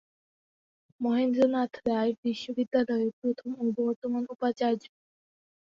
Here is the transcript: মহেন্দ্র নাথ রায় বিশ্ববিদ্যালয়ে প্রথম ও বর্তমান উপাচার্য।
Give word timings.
মহেন্দ্র 1.01 1.41
নাথ 1.53 1.73
রায় 1.87 2.11
বিশ্ববিদ্যালয়ে 2.23 3.07
প্রথম 3.19 3.49
ও 3.57 3.75
বর্তমান 3.79 4.23
উপাচার্য। 4.33 4.81